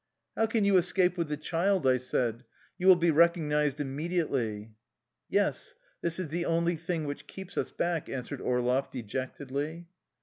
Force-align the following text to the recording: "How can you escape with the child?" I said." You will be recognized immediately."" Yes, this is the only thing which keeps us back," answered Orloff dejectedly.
"How 0.35 0.47
can 0.47 0.65
you 0.65 0.77
escape 0.77 1.15
with 1.15 1.27
the 1.27 1.37
child?" 1.37 1.85
I 1.87 1.97
said." 1.97 2.43
You 2.79 2.87
will 2.87 2.95
be 2.95 3.11
recognized 3.11 3.79
immediately."" 3.79 4.71
Yes, 5.29 5.75
this 6.01 6.17
is 6.17 6.29
the 6.29 6.43
only 6.45 6.75
thing 6.75 7.05
which 7.05 7.27
keeps 7.27 7.55
us 7.55 7.69
back," 7.69 8.09
answered 8.09 8.41
Orloff 8.41 8.89
dejectedly. 8.89 9.85